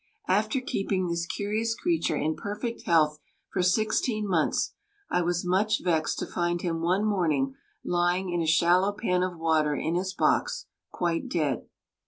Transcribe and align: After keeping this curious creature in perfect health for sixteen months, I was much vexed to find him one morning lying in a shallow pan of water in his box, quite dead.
After 0.27 0.59
keeping 0.59 1.05
this 1.05 1.27
curious 1.27 1.75
creature 1.75 2.15
in 2.15 2.35
perfect 2.35 2.81
health 2.87 3.19
for 3.53 3.61
sixteen 3.61 4.27
months, 4.27 4.73
I 5.11 5.21
was 5.21 5.45
much 5.45 5.79
vexed 5.83 6.17
to 6.17 6.25
find 6.25 6.63
him 6.63 6.81
one 6.81 7.05
morning 7.05 7.53
lying 7.85 8.31
in 8.31 8.41
a 8.41 8.47
shallow 8.47 8.93
pan 8.93 9.21
of 9.21 9.37
water 9.37 9.75
in 9.75 9.93
his 9.93 10.15
box, 10.15 10.65
quite 10.91 11.29
dead. 11.29 11.67